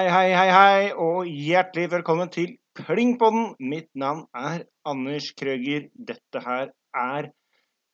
[0.00, 3.50] Hei, hei, hei, hei, og hjertelig velkommen til Plingpodden.
[3.60, 5.90] Mitt navn er Anders Krøger.
[5.92, 7.28] Dette her er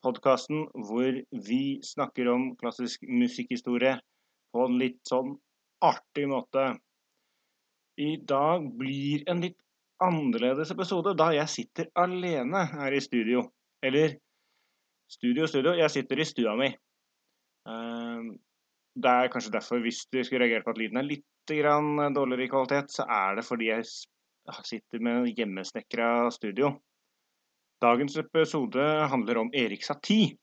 [0.06, 3.96] podkasten hvor vi snakker om klassisk musikkhistorie
[4.54, 5.34] på en litt sånn
[5.82, 6.68] artig måte.
[7.98, 9.58] I dag blir en litt
[9.98, 13.48] annerledes episode, da jeg sitter alene her i studio.
[13.82, 14.14] Eller
[15.10, 16.70] studio, studio, jeg sitter i stua mi.
[18.96, 22.50] Det er kanskje derfor, hvis du skulle reagere på at lyden er litt dårligere i
[22.50, 23.84] kvalitet, så er det fordi jeg
[24.66, 26.72] sitter med hjemmesnekra studio.
[27.82, 28.82] Dagens episode
[29.12, 30.38] handler om Erik Satie.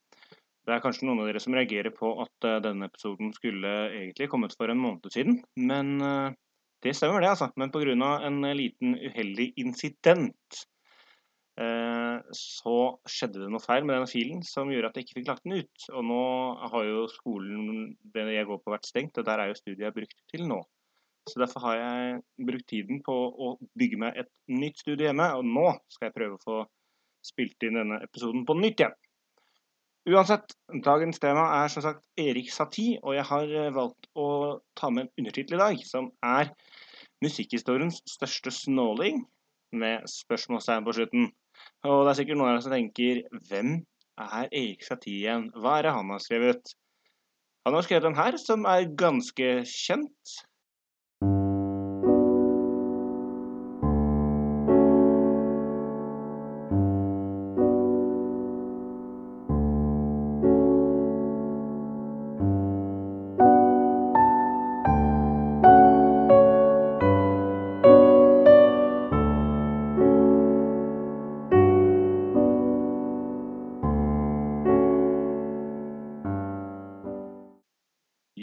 [0.64, 4.30] Det er kanskje noen av dere som reagerer på at uh, denne episoden skulle egentlig
[4.32, 5.42] kommet for en måned siden.
[5.60, 6.30] Men uh,
[6.84, 7.50] det stemmer, det, altså.
[7.60, 7.92] Men pga.
[8.24, 10.64] en liten uheldig incident
[11.54, 15.44] så skjedde det noe feil med denne filen som gjorde at jeg ikke fikk lagt
[15.46, 15.84] den ut.
[15.94, 16.22] Og nå
[16.72, 19.96] har jo skolen det jeg går på, vært stengt, og der er jo studiet jeg
[19.98, 20.58] brukt til nå.
[21.30, 22.18] Så derfor har jeg
[22.50, 26.36] brukt tiden på å bygge meg et nytt studie hjemme, og nå skal jeg prøve
[26.36, 26.58] å få
[27.24, 28.98] spilt inn denne episoden på nytt igjen.
[30.04, 30.52] Uansett,
[30.84, 34.26] dagens tema er som sagt Erik Satie, og jeg har eh, valgt å
[34.76, 36.52] ta med en undertittel i dag, som er
[37.24, 39.22] 'Musikkhistoriens største snåling',
[39.72, 41.30] med spørsmålstegn på slutten.
[41.84, 43.74] Og det er sikkert noen av dere som tenker 'Hvem
[44.24, 45.50] er Erik Satie igjen?
[45.58, 46.74] Hva er det han har skrevet?'
[47.64, 50.34] Han har skrevet den her, som er ganske kjent.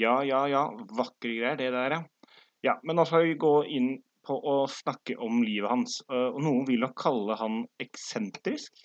[0.02, 0.64] Ja, ja, ja.
[0.98, 2.02] Vakre greier, det der, ja.
[2.66, 3.92] Ja, Men nå skal vi gå inn
[4.26, 6.00] på å snakke om livet hans.
[6.10, 8.84] Og noen vil nok kalle han eksentrisk.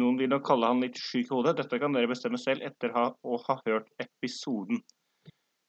[0.00, 1.58] Noen vil nok kalle han litt syk i hodet.
[1.60, 4.80] Dette kan dere bestemme selv etter å ha hørt episoden.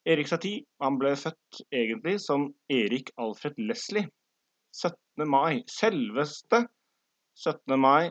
[0.05, 4.07] Erik Satie han ble født egentlig som Erik Alfred Leslie.
[4.75, 5.27] 17.
[5.29, 5.61] mai.
[5.71, 6.65] Selveste
[7.41, 7.75] 17.
[7.79, 8.09] mai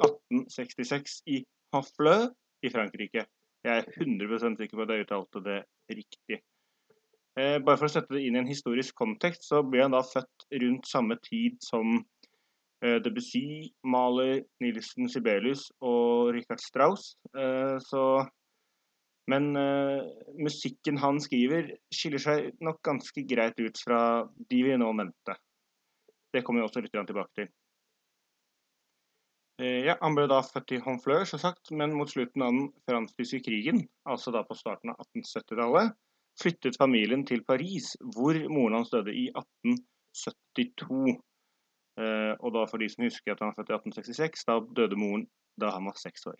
[0.00, 1.40] 1866 i
[1.74, 2.28] Honfleur
[2.64, 3.26] i Frankrike.
[3.66, 6.40] Jeg er 100% sikker på at jeg uttalte det riktig.
[7.36, 10.00] Eh, bare for å sette det inn i en historisk kontekst, så ble han da
[10.06, 17.12] født rundt samme tid som eh, Debussy, Maler, Nilsen Sibelius og Richard Strauss.
[17.36, 18.24] Eh, så
[19.26, 19.48] men
[20.38, 25.34] musikken han skriver, skiller seg nok ganske greit ut fra de vi nå nevnte.
[26.30, 27.48] Det kommer vi også litt tilbake til.
[29.62, 33.40] Uh, ja, Han ble da født i Honfleur, sagt, men mot slutten av den fransk-tyske
[33.46, 35.94] krigen, altså da på starten av 1870-tallet,
[36.36, 41.16] flyttet familien til Paris, hvor moren hans døde i 1872.
[41.96, 44.98] Eh, og da for de som husker at han var født i 1866, da døde
[45.00, 45.24] moren
[45.56, 46.36] da han var seks år.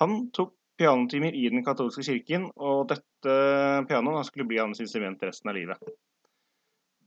[0.00, 3.36] Han tok pianotimer i den katolske kirken, og dette
[3.88, 5.92] pianoet skulle bli hans instrument resten av livet.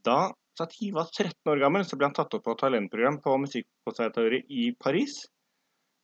[0.06, 4.50] Da Satie var 13 år gammel, så ble han tatt opp på talentprogram på Musikkonservatoriet
[4.50, 5.22] i Paris.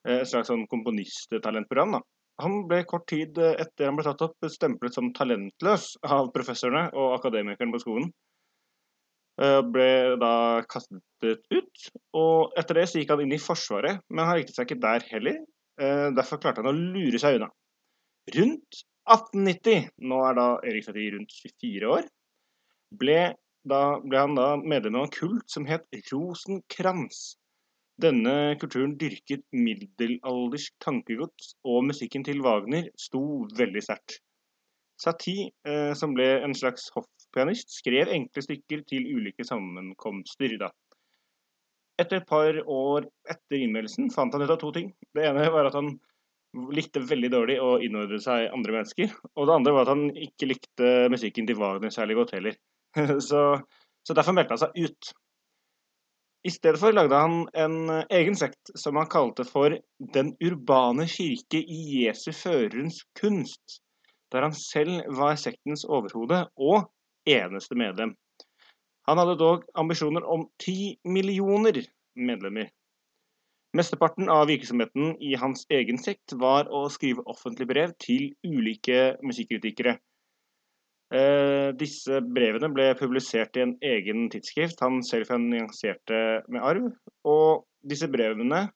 [0.06, 1.98] Eh, et slags sånn komponisttalentprogram.
[1.98, 2.02] da.
[2.44, 7.14] Han ble kort tid etter han ble tatt opp stemplet som talentløs av professorene og
[7.16, 8.10] akademikerne på skolen.
[9.40, 14.28] Eh, ble da kastet ut, og etter det så gikk han inn i Forsvaret, men
[14.28, 15.40] han likte seg ikke der heller.
[15.80, 17.50] Eh, derfor klarte han å lure seg unna.
[18.36, 22.08] Rundt 1890, nå er da Erik Satie rundt 24 år,
[22.96, 23.20] ble,
[23.68, 27.36] da, ble han da medlem av en kult som het Rosenkrantz.
[27.96, 33.22] Denne kulturen dyrket middelaldersk tankegods, og musikken til Wagner sto
[33.56, 34.18] veldig sterkt.
[35.00, 40.58] Satie, eh, som ble en slags hoffpianist, skrev enkle stykker til ulike sammenkomster.
[40.60, 40.70] Da.
[42.00, 44.92] Etter et par år etter innmeldelsen fant han ut av to ting.
[45.16, 45.94] Det ene var at han
[46.76, 49.12] likte veldig dårlig å innordne seg andre mennesker.
[49.36, 52.56] Og det andre var at han ikke likte musikken til Wagner særlig godt heller.
[53.28, 53.46] så,
[54.04, 55.16] så derfor meldte han seg ut.
[56.46, 59.74] I stedet for lagde han en eh, egen sekt som han kalte for
[60.14, 63.80] Den urbane kirke i Jesu førerens kunst,
[64.30, 66.86] der han selv var sektens overhode og
[67.26, 68.14] eneste medlem.
[69.10, 71.82] Han hadde dog ambisjoner om ti millioner
[72.14, 72.70] medlemmer.
[73.76, 79.98] Mesteparten av virksomheten i hans egen sekt var å skrive offentlige brev til ulike musikkritikere
[79.98, 80.05] Eh,
[81.78, 86.88] disse brevene ble publisert i en egen tidsskrift han selv finansierte med arv.
[87.28, 88.66] Og disse brevene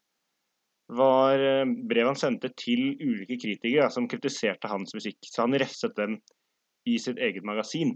[0.91, 5.19] var eh, brev han sendte til ulike kritikere som kritiserte hans musikk.
[5.27, 6.19] Så han refset dem
[6.89, 7.95] i sitt eget magasin.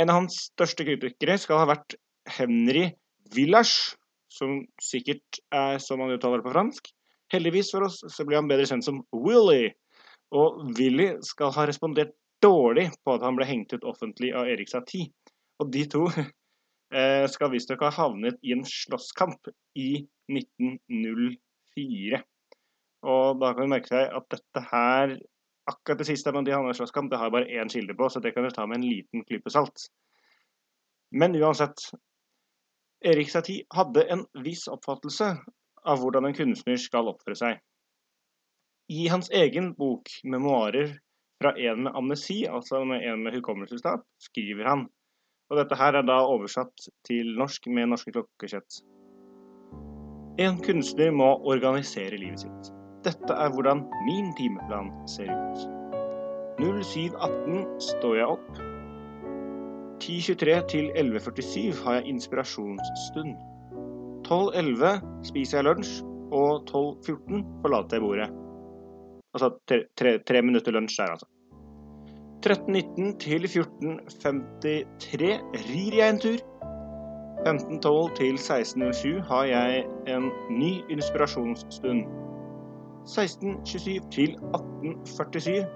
[0.00, 1.96] En av hans største kritikere skal ha vært
[2.38, 2.88] Henry
[3.34, 3.96] Village,
[4.32, 6.88] som sikkert er som man uttaler det på fransk.
[7.32, 9.72] Heldigvis for oss så blir han bedre kjent som Willy.
[10.32, 14.70] Og Willy skal ha respondert dårlig på at han ble hengt ut offentlig av Erik
[14.72, 15.10] Satie.
[15.62, 16.06] Og de to
[16.96, 22.22] eh, skal visstnok ha havnet i en slåsskamp i 1904.
[23.02, 25.18] Og da kan du merke seg at dette her
[25.70, 28.08] Akkurat det siste med de havna i slåsskamp, det har jeg bare én kilde på,
[28.10, 29.84] så det kan du ta med en liten klype salt.
[31.14, 31.78] Men uansett.
[33.06, 35.28] Erik Satie hadde en viss oppfattelse
[35.86, 37.62] av hvordan en kunstner skal oppføre seg.
[38.90, 40.96] I hans egen bok 'Memoarer
[41.42, 44.88] fra en med amnesi', altså med en med hukommelsestap, skriver han
[45.52, 48.80] og dette her er da oversatt til norsk med norske klokkesett.
[50.40, 52.70] En kunstner må organisere livet sitt.
[53.04, 55.66] Dette er hvordan min timeplan ser ut.
[56.62, 58.62] 07.18 står jeg opp.
[60.02, 63.36] 10.23 til 11.47 har jeg inspirasjonsstund.
[64.24, 65.98] 12.11 spiser jeg lunsj,
[66.32, 68.30] og 12.14 forlater jeg bordet.
[69.34, 71.26] Altså tre, tre, minutter lunsj der, altså.
[72.42, 75.28] 13.19 til 14.53
[75.68, 76.40] rir jeg en tur.
[77.46, 82.02] 15.12 til 16.07 har jeg en ny inspirasjonsstund.
[83.06, 85.66] 16.27 til 18.47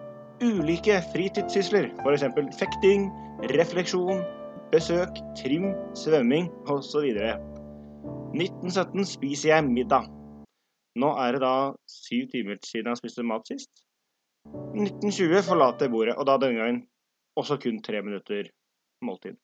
[0.44, 2.24] ulike fritidssysler, f.eks.
[2.58, 3.10] fekting,
[3.56, 4.20] refleksjon,
[4.72, 5.08] besøk,
[5.38, 7.08] trim, svømming osv.
[8.34, 10.15] 1917 spiser jeg middag.
[10.96, 11.54] Nå er det da
[11.90, 13.72] syv timer siden jeg spiste mat sist.
[14.46, 16.82] 1920 forlater bordet, og da denne gangen
[17.36, 18.48] også kun tre minutter
[19.04, 19.36] måltid.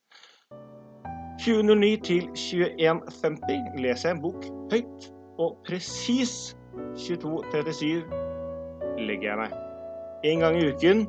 [1.42, 5.08] 2009 til 21.50 leser jeg en bok høyt,
[5.42, 6.56] og presis
[6.96, 8.04] 22.37
[9.02, 9.56] legger jeg meg.
[10.24, 11.06] En gang i uken,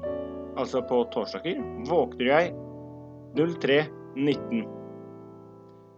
[0.57, 2.54] altså på torsdager, våkner jeg
[3.38, 4.63] 03.19.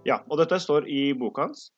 [0.06, 1.70] Ja, og dette står i boka hans.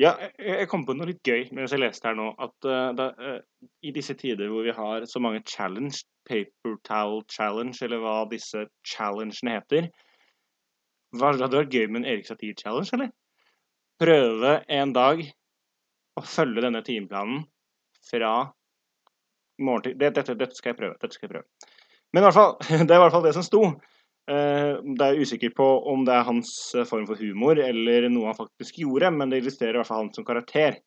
[0.00, 2.30] Ja, jeg kom på noe litt gøy mens jeg leste her nå.
[2.40, 7.20] At uh, da, uh, i disse tider hvor vi har så mange challenge, paper towel
[7.28, 9.90] challenge, eller hva disse challengene heter
[11.12, 13.12] hva, Det Hadde det vært gøy med en Erik Satir-challenge, eller?
[14.00, 15.20] Prøve en dag
[16.16, 17.44] å følge denne timeplanen
[18.08, 18.32] fra
[19.62, 20.96] morgen til dette, dette, skal jeg prøve.
[21.02, 21.68] Dette skal jeg prøve.
[22.12, 22.54] Men i hvert fall,
[22.86, 23.62] det er i hvert fall det som sto.
[24.30, 28.30] Eh, det er usikker på om det er hans eh, form for humor eller noe
[28.30, 30.78] han faktisk gjorde, men det illustrerer i hvert fall han som karakter.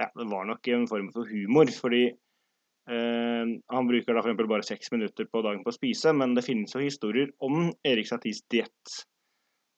[0.00, 4.42] Ja, det var nok en form for humor, fordi eh, han bruker da f.eks.
[4.50, 8.10] bare seks minutter på dagen på å spise, men det finnes jo historier om Erik
[8.10, 8.98] Saties diett.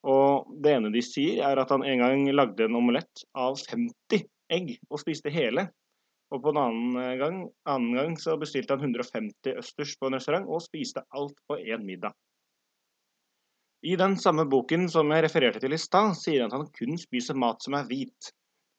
[0.08, 4.24] Og det ene de sier, er at han en gang lagde en omelett av 50
[4.52, 5.68] egg og spiste hele.
[6.32, 10.48] Og på en annen gang, annen gang så bestilte han 150 østers på en restaurant
[10.48, 12.16] og spiste alt på én middag.
[13.84, 16.96] I den samme boken som jeg refererte til i stad, sier han at han kun
[17.00, 18.30] spiser mat som er hvit.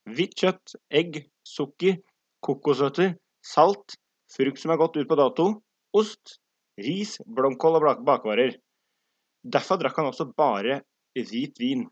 [0.09, 1.99] Hvitt kjøtt, egg, sukker,
[2.45, 3.13] kokosnøtter,
[3.45, 3.99] salt,
[4.33, 5.45] frukt som er gått ut på dato,
[5.93, 6.39] ost,
[6.81, 8.57] ris, blomkål og bakvarer.
[9.45, 10.79] Derfor drakk han også bare
[11.13, 11.85] hvit vin.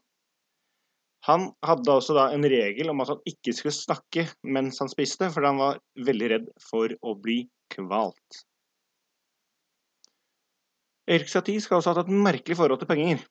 [1.29, 5.29] Han hadde også da en regel om at han ikke skulle snakke mens han spiste,
[5.32, 5.77] fordi han var
[6.10, 8.41] veldig redd for å bli kvalt.
[11.10, 13.24] Erik Satie skal også ha hatt et merkelig forhold til penger.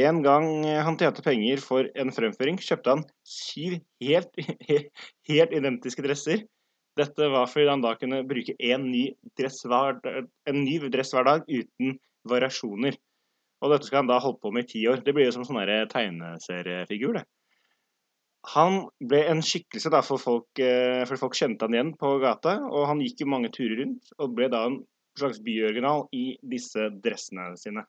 [0.00, 0.46] En gang
[0.86, 4.38] han tjente penger for en fremføring, kjøpte han syv helt,
[5.30, 6.46] helt identiske dresser.
[6.98, 9.98] Dette var fordi han da kunne bruke en ny, dress hver,
[10.50, 11.98] en ny dress hver dag uten
[12.30, 12.96] variasjoner.
[13.60, 15.02] Og dette skal han da holde på med i ti år.
[15.04, 15.60] Det blir jo som sånn
[15.92, 17.26] tegneseriefigur, det.
[18.54, 22.56] Han ble en skikkelse da for folk, eh, for folk kjente han igjen på gata,
[22.70, 24.78] og han gikk jo mange turer rundt, og ble da en
[25.20, 27.84] slags byoriginal i disse dressene sine.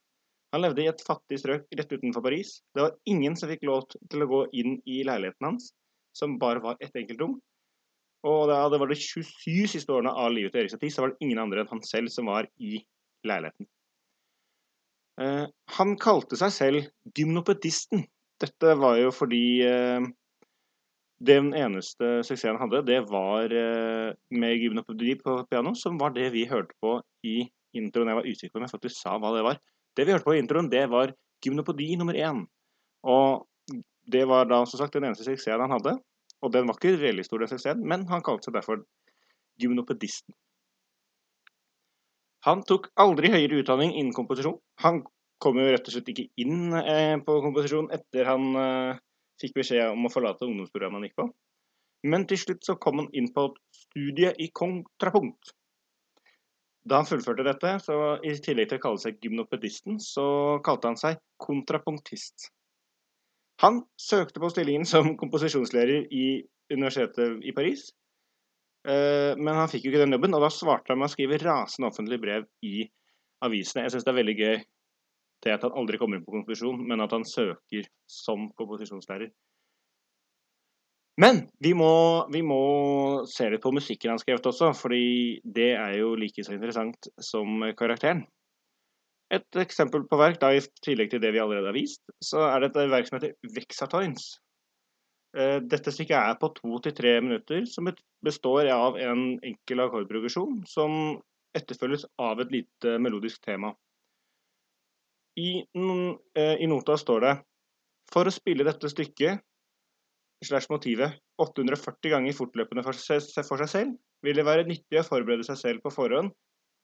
[0.51, 2.57] Han levde i et fattig strøk rett utenfor Paris.
[2.75, 5.71] Det var ingen som fikk lov til å gå inn i leiligheten hans,
[6.17, 7.37] som bare var ett enkelt rom.
[8.27, 11.13] Og da det var de 27 siste årene av livet til Erik Satie, så var
[11.13, 12.81] det ingen andre enn han selv som var i
[13.27, 13.69] leiligheten.
[15.21, 15.45] Uh,
[15.77, 18.05] han kalte seg selv gymnopedisten.
[18.41, 20.05] Dette var jo fordi uh,
[21.21, 26.31] den eneste suksessen han hadde, det var uh, med gymnopedi på piano, som var det
[26.33, 26.97] vi hørte på
[27.27, 27.43] i
[27.77, 28.09] introen.
[28.09, 29.61] Jeg var usikker på om jeg faktisk sa hva det var.
[29.97, 31.13] Det vi hørte på i introen, det var
[31.45, 32.45] gymnopodi nummer én.
[33.05, 33.45] Og
[34.11, 35.97] det var da som sagt den eneste suksessen han hadde.
[36.41, 38.81] Og den var ikke veldig stor, den suksessen, men han kalte seg derfor
[39.61, 40.33] gymnopedisten.
[42.47, 44.57] Han tok aldri høyere utdanning innen komposisjon.
[44.81, 45.03] Han
[45.41, 49.01] kom jo rett og slett ikke inn eh, på komposisjon etter han eh,
[49.41, 51.27] fikk beskjed om å forlate ungdomsprogrammet han gikk på.
[52.11, 55.53] Men til slutt så kom han inn på et studie i kontrapunkt.
[56.81, 60.25] Da han fullførte dette, så i tillegg til å kalle seg gymnopedisten, så
[60.65, 62.49] kalte han seg kontrapunktist.
[63.61, 66.41] Han søkte på stillingen som komposisjonslærer i
[66.73, 67.91] universitetet i Paris,
[68.89, 71.37] eh, men han fikk jo ikke den jobben, og da svarte han med å skrive
[71.43, 72.87] rasende offentlige brev i
[73.45, 73.85] avisene.
[73.85, 74.57] Jeg syns det er veldig gøy
[75.43, 79.31] det at han aldri kommer på konfesjon, men at han søker som komposisjonslærer.
[81.21, 81.91] Men vi må,
[82.31, 82.61] vi må,
[83.29, 87.61] se litt på musikken han skrev også, fordi det er jo like så interessant som
[87.77, 88.23] karakteren.
[89.31, 92.63] Et eksempel på verk, da i tillegg til det vi allerede har vist, så er
[92.63, 94.31] det et verk som heter Vexatoins.
[95.37, 97.87] Eh, dette stykket er på to til tre minutter, som
[98.25, 100.97] består av en enkel akkordprogresjon som
[101.55, 103.71] etterfølges av et lite melodisk tema.
[105.39, 105.63] I,
[106.35, 107.33] eh, I nota står det
[108.11, 109.39] For å spille dette stykket
[110.43, 113.93] slash motivet 840 ganger fortløpende for seg, for seg selv,
[114.25, 116.33] vil det være nyttig å forberede seg selv på forhånd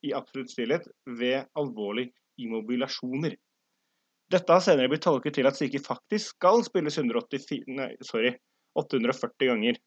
[0.06, 0.86] i absolutt stillhet
[1.18, 3.34] ved alvorlige immobilasjoner.
[4.30, 8.36] Dette har senere blitt tolket til at stykket faktisk skal spilles 184, nei, sorry,
[8.78, 9.80] 840 ganger.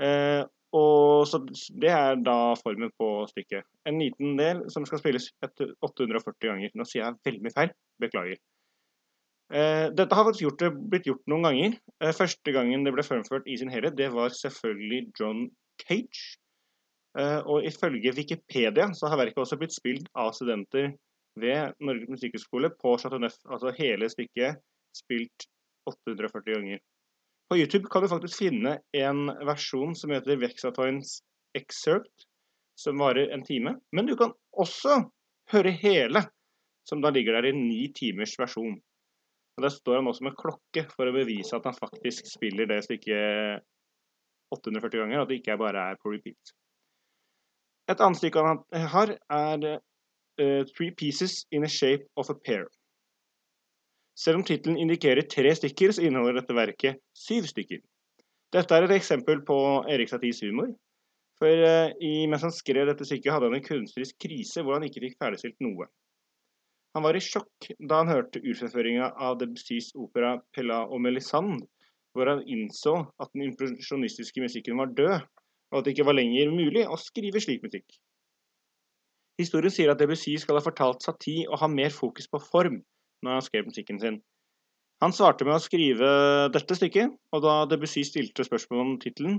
[0.00, 0.42] Eh,
[0.76, 1.40] og så
[1.82, 3.66] Det er da formen på stykket.
[3.86, 6.70] En liten del som skal spilles 840 ganger.
[6.74, 7.72] Nå sier jeg veldig mye feil.
[8.00, 8.38] Beklager.
[9.50, 11.72] Eh, dette har gjort, blitt gjort noen ganger.
[11.98, 15.48] Eh, første gangen det ble fremført i sin helhet, det var selvfølgelig John
[15.82, 16.38] Cage.
[17.18, 20.92] Eh, og ifølge Wikipedia så har verket også blitt spilt av studenter
[21.40, 23.40] ved Norges musikkhøgskole på Chateau Neuf.
[23.50, 24.62] Altså hele stykket
[24.94, 25.48] spilt
[25.90, 26.78] 840 ganger.
[27.50, 31.16] På YouTube kan du faktisk finne en versjon som heter Vexatoins
[31.58, 32.28] Excerpt,
[32.78, 33.74] som varer en time.
[33.92, 35.00] Men du kan også
[35.50, 36.22] høre hele,
[36.86, 38.78] som da ligger der i ni timers versjon.
[39.58, 42.84] Og Der står han også med klokke for å bevise at han faktisk spiller det
[42.86, 43.66] stykket
[44.54, 46.54] 840 ganger, og at det ikke bare er på repeat.
[47.90, 48.62] Et annet stykke han
[48.94, 52.70] har, er uh, Three Pieces in a Shape of a Pair.
[54.20, 57.80] Selv om tittelen indikerer tre stykker, så inneholder dette verket syv stykker.
[58.52, 59.56] Dette er et eksempel på
[59.88, 60.74] Erik Saties humor.
[61.40, 64.84] For uh, i, mens han skrev dette stykket, hadde han en kunstnerisk krise hvor han
[64.84, 65.88] ikke fikk ferdigstilt noe.
[66.96, 71.64] Han var i sjokk da han hørte urfremføringa av Debussys opera 'Pella og Melisande',
[72.12, 75.16] hvor han innså at den impresjonistiske musikken var død,
[75.70, 77.86] og at det ikke var lenger mulig å skrive slik musikk.
[79.40, 82.82] Historien sier at Debussy skal ha fortalt Satie å ha mer fokus på form
[83.24, 84.18] når han skrev musikken sin.
[85.00, 86.08] Han svarte med å skrive
[86.52, 89.38] dette stykket, og da Debussy stilte spørsmål om tittelen,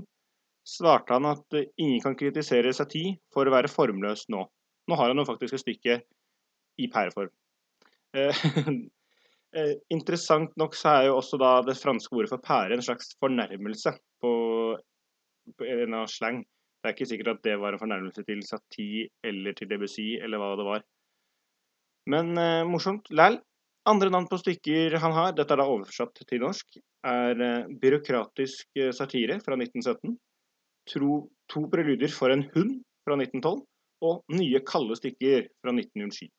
[0.66, 4.42] svarte han at ingen kan kritisere Satie for å være formløs nå.
[4.90, 5.98] Nå har han jo faktisk et stykke
[6.82, 7.30] i pæreform.
[8.18, 8.42] Eh,
[9.58, 13.14] eh, interessant nok så er jo også da det franske ordet for pære en slags
[13.22, 14.32] fornærmelse på,
[15.58, 16.42] på en av slang.
[16.82, 20.42] Det er ikke sikkert at det var en fornærmelse til Satie eller til Debussy eller
[20.42, 20.86] hva det var.
[22.10, 23.06] Men eh, morsomt.
[23.14, 23.38] Læl.
[23.88, 28.78] Andre navn på stykker han har, dette er da oversatt til norsk, er eh, 'Byråkratisk
[28.78, 30.14] eh, satire' fra 1917.
[30.92, 31.16] Tro,
[31.50, 33.64] 'To preluder for en hund' fra 1912.
[34.06, 36.30] Og 'Nye kalde stykker' fra 1907.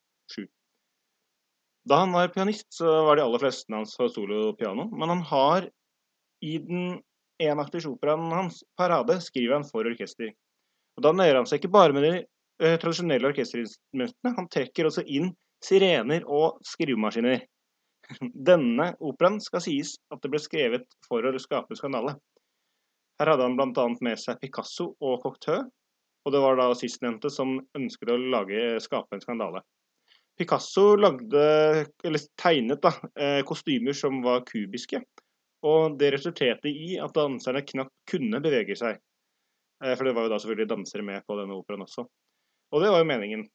[1.83, 5.67] Da han var pianist, så var de aller fleste hans for solopiano, men han har
[6.43, 7.01] i den
[7.43, 10.31] enaktige operaen hans 'Parade' skriver han for orkester.
[10.95, 12.13] Og Da nøyer han seg ikke bare med de
[12.63, 17.43] eh, tradisjonelle orkesterinstrumentene, han trekker også inn sirener og skrivemaskiner.
[18.33, 22.17] Denne operaen skal sies at det ble skrevet for å skape skandale.
[23.21, 23.85] Her hadde han bl.a.
[24.03, 25.63] med seg Picasso og Cocteau,
[26.23, 29.63] og det var da sistnevnte som ønsket å lage, skape en skandale.
[30.39, 31.85] Picasso lagde,
[32.41, 35.03] tegnet da, eh, kostymer som var kubiske.
[35.63, 38.97] Og det resulterte i at danserne knapt kunne bevege seg.
[39.83, 42.07] Eh, for det var jo da selvfølgelig dansere med på denne operaen også.
[42.73, 43.45] Og det var jo meningen.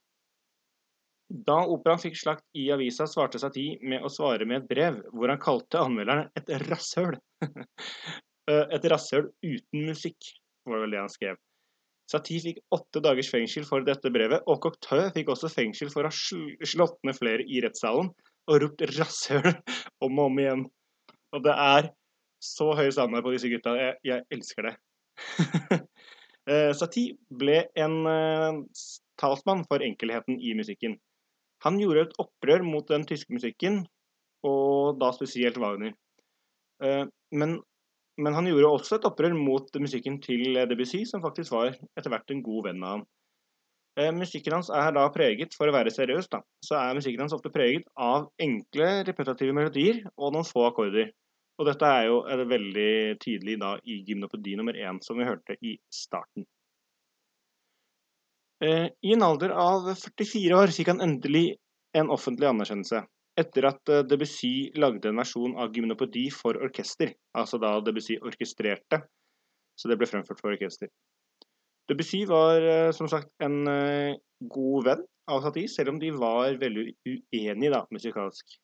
[1.29, 5.29] Da operaen fikk slakt i avisa, svarte Satie med å svare med et brev, hvor
[5.29, 7.19] han kalte anmelderne et rasshøl.
[8.49, 10.25] Eh, et rasshøl uten musikk,
[10.65, 11.37] var vel det han skrev.
[12.09, 16.09] Satie fikk åtte dagers fengsel for dette brevet, og Cocteau fikk også fengsel for å
[16.09, 18.09] ha slått ned flere i rettssalen
[18.49, 19.51] og ropt 'rasshøl'
[20.07, 20.63] om og om igjen.
[21.37, 21.91] Og det er
[22.41, 23.77] så høy standard på disse gutta.
[23.77, 24.75] Jeg, jeg elsker det.
[26.49, 28.63] Eh, Satie ble en uh,
[29.21, 30.95] talsmann for enkelheten i musikken.
[31.67, 33.83] Han gjorde et opprør mot den tyske musikken,
[34.47, 35.97] og da spesielt Wagner.
[36.79, 37.59] Uh, men
[38.19, 42.33] men han gjorde også et opprør mot musikken til Debussy, som faktisk var etter hvert
[42.35, 43.05] en god venn av ham.
[43.99, 47.35] Eh, musikken hans er da preget, for å være seriøs, da, så er musikken hans
[47.35, 51.13] ofte preget av enkle, repetitive melodier og noen få akkorder.
[51.59, 52.21] Og dette er jo
[52.53, 56.47] veldig tydelig da i gymnopedi nummer én, som vi hørte i starten.
[58.65, 61.53] Eh, I en alder av 44 år fikk han endelig
[61.97, 63.05] en offentlig anerkjennelse.
[63.39, 67.13] Etter at eh, Debussy lagde en versjon av Gymnopedi for orkester.
[67.39, 69.05] Altså da Debussy orkestrerte,
[69.79, 70.91] så det ble fremført for orkester.
[71.89, 73.63] Debussy var eh, som sagt en
[74.39, 78.59] god venn av Satie, selv om de var veldig uenige da, musikalsk.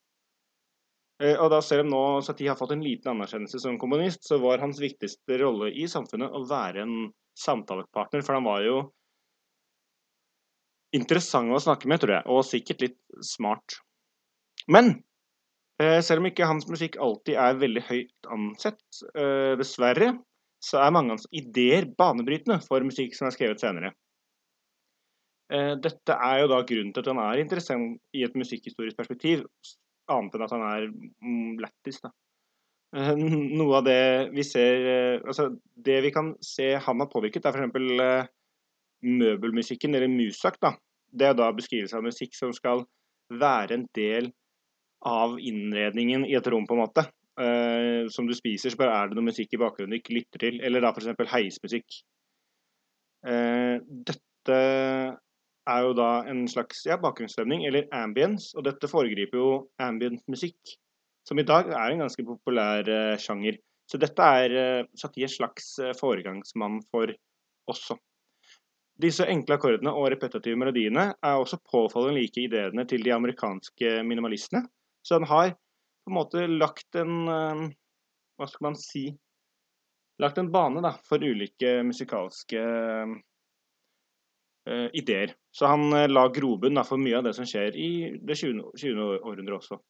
[1.24, 4.58] Og da Selv om nå Satie har fått en liten anerkjennelse som komponist, så var
[4.60, 6.96] hans viktigste rolle i samfunnet å være en
[7.38, 8.24] samtalepartner.
[8.26, 8.80] For han var jo
[10.94, 13.80] interessant å snakke med, tror jeg, og sikkert litt smart.
[14.70, 14.94] Men
[15.82, 18.80] eh, selv om ikke hans musikk alltid er veldig høyt ansett,
[19.12, 20.14] eh, dessverre,
[20.64, 23.92] så er mange av hans ideer banebrytende for musikk som er skrevet senere.
[25.52, 29.44] Eh, dette er jo da grunnen til at han er interessant i et musikkhistorisk perspektiv,
[30.12, 32.14] annet enn at han er mm, lættis, da.
[32.94, 34.84] Noe av det vi ser
[35.26, 35.48] Altså,
[35.82, 38.28] det vi kan se han har påvirket, er f.eks
[39.04, 40.74] møbelmusikken, eller musak, da,
[41.14, 42.84] det er da beskrivelse av musikk som skal
[43.32, 44.30] være en del
[45.04, 47.06] av innredningen i et rom, på en måte.
[47.34, 50.42] Uh, som du spiser, så bare er det noe musikk i bakgrunnen du ikke lytter
[50.46, 50.60] til.
[50.64, 51.32] Eller da f.eks.
[51.32, 51.98] heismusikk.
[53.26, 54.58] Uh, dette
[55.64, 59.52] er jo da en slags ja, bakgrunnsstemning, eller ambience, og dette foregriper jo
[59.82, 60.76] ambient-musikk,
[61.24, 63.58] som i dag er en ganske populær uh, sjanger.
[63.90, 67.12] Så dette er uh, en slags foregangsmann for
[67.70, 67.98] også.
[69.02, 74.62] Disse enkle akkordene og repetitive melodiene er også påfallende like ideene til de amerikanske minimalistene.
[75.02, 77.62] Så han har på en måte lagt en eh,
[78.38, 79.08] Hva skal man si
[80.22, 82.60] Lagt en bane da, for ulike musikalske
[84.70, 85.32] uh, ideer.
[85.50, 87.88] Så han uh, la grobunn for mye av det som skjer i
[88.22, 88.62] det 20.
[88.78, 89.00] 20.
[89.16, 89.80] århundret også.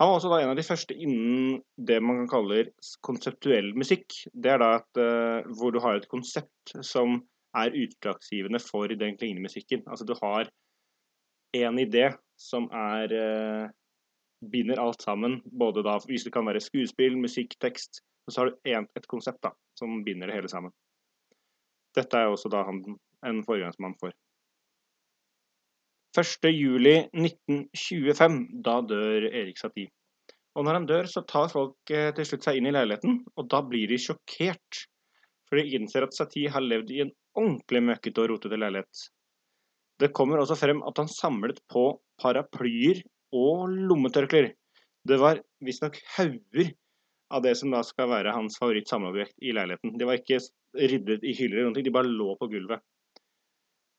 [0.00, 2.64] Han var også da en av de første innen det man kan kalle
[3.04, 4.22] konseptuell musikk.
[4.32, 7.20] Det er da at, uh, hvor du har et konsept som
[7.56, 9.82] er utslagsgivende for den klingende musikken.
[9.86, 10.50] Altså du har
[11.56, 13.68] én idé som er eh,
[14.52, 15.42] binder alt sammen.
[15.44, 18.00] Både da, hvis det kan være skuespill, musikk, tekst.
[18.26, 20.72] Og så har du en, et konsept da, som binder det hele sammen.
[21.96, 24.10] Dette er også da han en foregangsmann for.
[26.18, 29.88] 1.7.1925, da dør Erik Satie.
[30.58, 33.44] Og når han dør, så tar folk eh, til slutt seg inn i leiligheten, og
[33.52, 34.88] da blir de sjokkert.
[35.48, 39.06] For de innser at Satie har levd i en ordentlig møkkete og rotete leilighet.
[39.98, 41.90] Det kommer også frem at han samlet på
[42.22, 43.00] paraplyer
[43.34, 44.52] og lommetørklær.
[45.08, 46.70] Det var visstnok hauger
[47.34, 49.96] av det som da skal være hans favorittsamleobjekt i leiligheten.
[49.98, 50.40] De var ikke
[50.78, 52.84] ryddet i hyller eller noe, de bare lå på gulvet.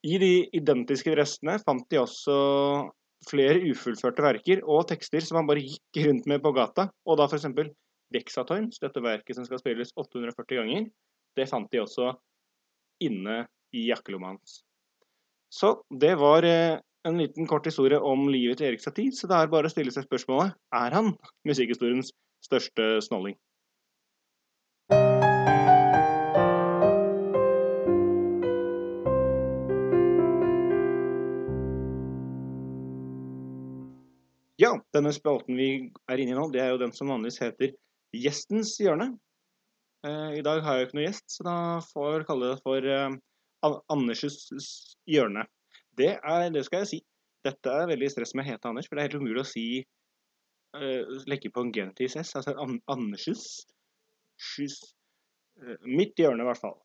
[0.06, 2.36] I de identiske restene fant de også
[3.28, 6.88] flere ufullførte verker og tekster som han bare gikk rundt med på gata.
[7.04, 7.46] Og da f.eks.
[8.10, 10.88] Vexatoins, dette verket som skal spilles 840 ganger,
[11.38, 12.14] det fant de også
[13.00, 13.44] inne
[13.76, 14.60] i jakkelomma hans.
[15.50, 19.36] Så det var eh, en liten kort historie om livet til Erik Satie, så det
[19.36, 21.14] er bare å stille seg spørsmålet er han
[21.48, 22.12] musikkhistoriens
[22.44, 23.38] største snolling.
[34.60, 35.70] Ja, denne spalten vi
[36.04, 37.72] er inne i nå, det er jo den som vanligvis heter
[38.12, 39.14] Gjestens hjørne.
[40.06, 42.62] Eh, I dag har jeg jo ikke noen gjest, så da får jeg kalle det
[42.64, 43.16] for eh,
[43.92, 44.38] Anders'
[45.08, 45.44] hjørne.
[45.98, 47.00] Det, er, det skal jeg si.
[47.44, 49.64] Dette er veldig stress med hete Anders, for det er helt umulig å si
[50.76, 52.34] uh, legge på en genitiv S.
[52.36, 53.46] Altså an, Anders'
[54.60, 56.76] uh, Mitt hjørne, i hvert fall.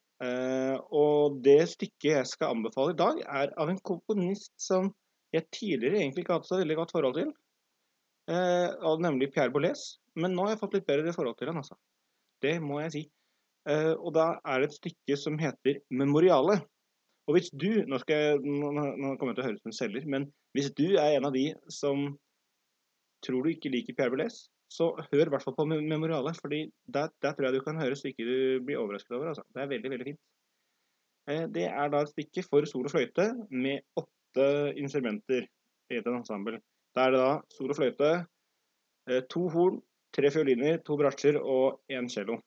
[0.96, 4.88] Og det stykket jeg skal anbefale i dag, er av en komponist som
[5.36, 7.34] jeg tidligere egentlig ikke har hatt så veldig godt forhold til.
[8.32, 9.84] Uh, nemlig Pierre Boulez.
[10.16, 11.76] Men nå har jeg fått litt bedre forhold til han, altså.
[12.44, 13.04] Det må jeg si.
[13.66, 16.60] Uh, og da er det et stykke som heter Memoriale.
[17.26, 19.80] Og hvis du Nå, skal jeg, nå, kommer jeg til å høres ut som en
[19.80, 22.12] selger, men hvis du er en av de som
[23.26, 26.34] tror du ikke liker Pierre Boulez, så hør i hvert fall på Memoriale.
[26.38, 29.32] fordi der, der, tror jeg du kan høre stykket du blir overrasket over.
[29.32, 29.44] Altså.
[29.54, 30.22] Det er veldig, veldig fint.
[31.32, 35.48] Uh, det er da et stykke for sol og fløyte med åtte instrumenter
[35.90, 36.62] i et ensemble.
[36.96, 38.12] Da er det da sol og fløyte,
[39.10, 39.82] uh, to horn,
[40.16, 42.40] tre fioliner, to bratsjer og én cello.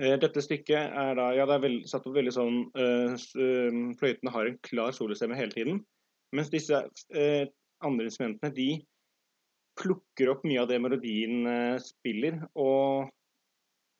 [0.00, 3.16] Eh, dette stykket er da Ja, det er veld, satt opp veldig sånn øh,
[4.00, 5.82] Fløytene har en klar solostemme hele tiden.
[6.32, 7.44] Mens disse øh,
[7.84, 8.70] andre instrumentene, de
[9.80, 13.10] plukker opp mye av det melodien øh, spiller, og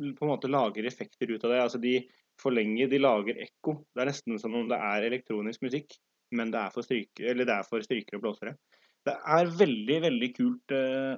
[0.03, 1.61] på en måte lager effekter ut av det.
[1.61, 1.99] Altså de
[2.41, 3.83] forlenger, de lager ekko.
[3.93, 5.97] Det er nesten som om det er elektronisk musikk,
[6.33, 8.57] men det er for, stryker, det er for stryker og blåsere.
[9.03, 11.15] Det er veldig, veldig kult eh,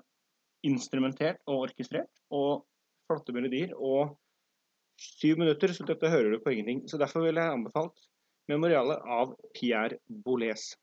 [0.65, 2.65] instrumentert og orkestrert, og
[3.05, 3.75] flotte melodier.
[3.77, 4.15] Og
[5.01, 6.85] syv minutter, så dette hører du på ingenting.
[6.89, 8.09] Så derfor ville jeg anbefalt
[8.49, 10.75] Memorialet av Pierre Boulez.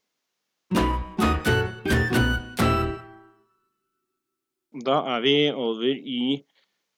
[4.81, 6.21] Da er vi over i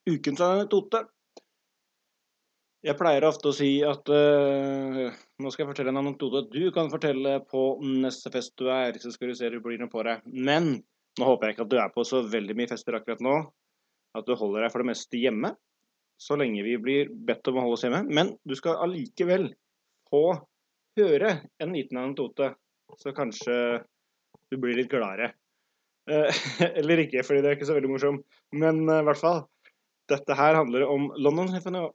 [0.08, 1.04] ukens anekdote.
[2.84, 5.06] Jeg pleier ofte å si at uh,
[5.40, 9.12] nå skal jeg fortelle en anekdote du kan fortelle på neste fest du er, så
[9.14, 10.26] skal du se det blir noe på deg.
[10.28, 10.74] Men
[11.20, 13.38] nå håper jeg ikke at du er på så veldig mye fester akkurat nå,
[14.20, 15.54] at du holder deg for det meste hjemme,
[16.20, 18.04] så lenge vi blir bedt om å holde oss hjemme.
[18.04, 19.48] Men du skal allikevel
[20.12, 20.26] få
[21.00, 22.52] høre en liten anekdote,
[23.00, 23.56] så kanskje
[24.52, 25.32] du blir litt gladere.
[26.12, 26.28] Uh,
[26.84, 28.20] eller ikke, fordi det er ikke så veldig morsom,
[28.60, 29.46] men uh, i hvert fall.
[30.12, 31.86] Dette her handler om London Symphony,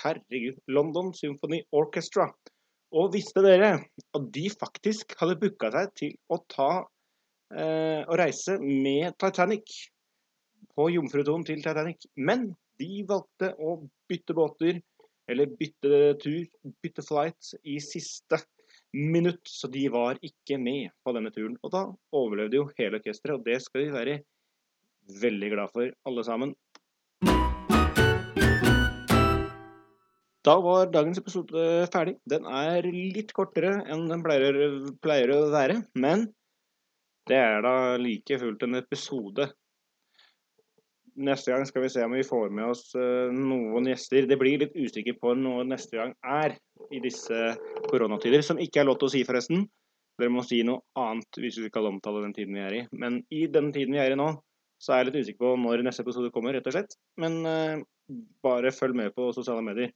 [0.00, 2.30] herregud, London Symphony Orchestra.
[2.92, 3.74] Og visste dere
[4.16, 6.70] at de faktisk hadde booka seg til å ta
[7.52, 9.76] eh, å reise med Titanic
[10.76, 12.08] på jomfrutonen til Titanic.
[12.16, 13.78] Men de valgte å
[14.10, 14.80] bytte båter,
[15.30, 16.42] eller bytte tur,
[16.84, 18.40] bytte flight, i siste
[18.96, 19.44] minutt.
[19.48, 21.56] Så de var ikke med på denne turen.
[21.62, 21.86] Og da
[22.16, 24.20] overlevde jo hele orkesteret, og det skal vi være
[25.22, 26.56] veldig glad for, alle sammen.
[30.42, 32.16] Da var dagens episode ferdig.
[32.26, 34.56] Den er litt kortere enn den pleier,
[35.04, 36.26] pleier å være, men
[37.30, 39.46] det er da like fullt en episode.
[41.22, 44.26] Neste gang skal vi se om vi får med oss eh, noen gjester.
[44.26, 46.56] Det blir litt usikker på når neste gang er
[46.90, 47.52] i disse
[47.90, 49.66] koronatider, som ikke er lov til å si, forresten.
[50.18, 52.82] Dere må si noe annet hvis vi skal omtale den tiden vi er i.
[52.96, 54.32] Men i den tiden vi er i nå,
[54.82, 56.96] så er jeg litt usikker på når neste episode kommer, rett og slett.
[57.22, 57.82] Men uh,
[58.42, 59.92] bare følg med på sosiale medier.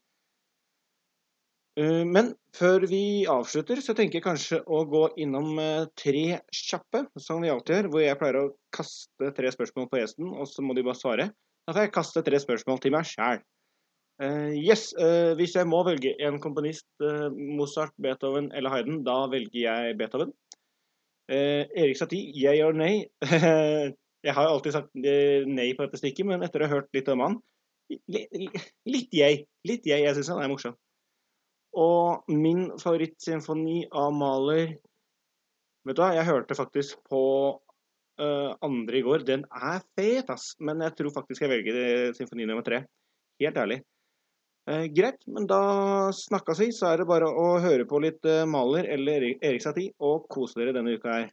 [1.77, 7.03] Uh, men før vi avslutter, så tenker jeg kanskje å gå innom uh, tre kjappe,
[7.19, 7.91] som vi alltid gjør.
[7.91, 8.47] Hvor jeg pleier å
[8.77, 11.29] kaste tre spørsmål på gjesten, og så må de bare svare.
[11.67, 13.43] Da får jeg kaste tre spørsmål til meg sjæl.
[14.17, 14.95] Yes,
[15.37, 16.87] hvis jeg må velge en komponist,
[17.37, 20.31] Mozart, Beethoven eller Hayden, da velger jeg Beethoven.
[21.29, 22.95] Erik Satie, jeg or nei?
[24.27, 27.23] jeg har alltid sagt nei på dette stykket, men etter å ha hørt litt om
[27.23, 27.39] han
[27.87, 29.45] Litt jeg.
[29.69, 30.03] Litt jeg.
[30.03, 30.75] Jeg syns han er morsom.
[31.77, 34.77] Og min favorittsymfoni av Maler
[35.87, 37.21] Vet du hva, jeg hørte faktisk på
[37.55, 39.23] uh, andre i går.
[39.23, 40.49] Den er fet, ass.
[40.59, 42.81] Men jeg tror faktisk jeg velger symfoni nummer tre.
[43.39, 43.77] Helt ærlig.
[44.67, 45.61] Uh, greit, men da
[46.11, 46.73] snakkes vi.
[46.75, 50.59] Så er det bare å høre på litt uh, Maler eller Erik Satie og kose
[50.59, 51.31] dere denne uka her.